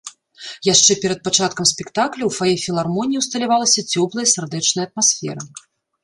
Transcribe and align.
Яшчэ 0.73 0.91
перад 1.01 1.19
пачаткам 1.27 1.65
спектакля 1.71 2.23
ў 2.27 2.31
фае 2.37 2.55
філармоніі 2.65 3.21
ўсталявалася 3.23 3.81
цёплая 3.97 4.25
сардэчная 4.33 4.85
атмасфера. 4.89 5.41